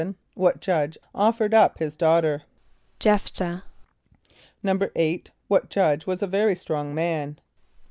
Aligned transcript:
= 0.19 0.33
What 0.33 0.61
judge 0.61 0.97
offered 1.13 1.53
up 1.53 1.77
his 1.77 1.95
daughter? 1.95 2.41
=J[)e]ph´thah.= 2.99 3.61
=8.= 4.65 5.27
What 5.47 5.69
judge 5.69 6.07
was 6.07 6.23
a 6.23 6.25
very 6.25 6.55
strong 6.55 6.95
man? 6.95 7.39